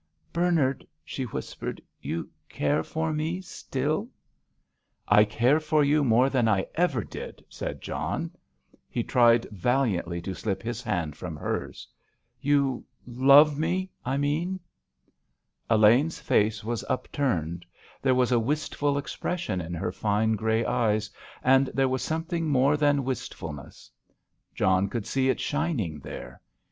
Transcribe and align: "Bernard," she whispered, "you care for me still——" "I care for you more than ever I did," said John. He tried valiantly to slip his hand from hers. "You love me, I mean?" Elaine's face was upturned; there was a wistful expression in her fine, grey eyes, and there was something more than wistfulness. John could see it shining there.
"Bernard," 0.33 0.87
she 1.05 1.25
whispered, 1.25 1.79
"you 2.01 2.27
care 2.49 2.81
for 2.83 3.13
me 3.13 3.39
still——" 3.39 4.09
"I 5.07 5.23
care 5.25 5.59
for 5.59 5.83
you 5.83 6.03
more 6.03 6.27
than 6.27 6.47
ever 6.73 7.01
I 7.01 7.03
did," 7.03 7.45
said 7.49 7.83
John. 7.83 8.31
He 8.89 9.03
tried 9.03 9.45
valiantly 9.51 10.19
to 10.23 10.33
slip 10.33 10.63
his 10.63 10.81
hand 10.81 11.15
from 11.15 11.35
hers. 11.35 11.87
"You 12.39 12.83
love 13.05 13.59
me, 13.59 13.91
I 14.03 14.17
mean?" 14.17 14.59
Elaine's 15.69 16.17
face 16.17 16.63
was 16.63 16.83
upturned; 16.89 17.63
there 18.01 18.15
was 18.15 18.31
a 18.31 18.39
wistful 18.39 18.97
expression 18.97 19.61
in 19.61 19.75
her 19.75 19.91
fine, 19.91 20.31
grey 20.33 20.65
eyes, 20.65 21.11
and 21.43 21.67
there 21.75 21.87
was 21.87 22.01
something 22.01 22.49
more 22.49 22.75
than 22.75 23.03
wistfulness. 23.05 23.91
John 24.55 24.89
could 24.89 25.05
see 25.05 25.29
it 25.29 25.39
shining 25.39 25.99
there. 25.99 26.41